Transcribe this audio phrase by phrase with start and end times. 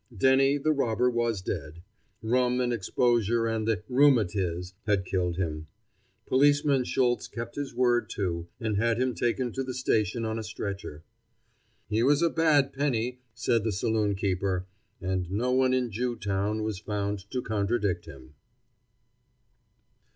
[0.17, 1.83] Denny the Robber was dead.
[2.23, 5.67] Rum and exposure and the "rheumatiz" had killed him.
[6.25, 10.43] Policeman Schultz kept his word, too, and had him taken to the station on a
[10.43, 11.03] stretcher.
[11.87, 14.65] "He was a bad penny," said the saloon keeper,
[14.99, 18.33] and no one in Jewtown was found to contradict him.